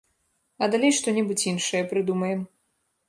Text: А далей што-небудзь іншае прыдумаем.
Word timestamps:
А 0.63 0.69
далей 0.75 0.95
што-небудзь 0.99 1.45
іншае 1.53 1.83
прыдумаем. 1.93 2.41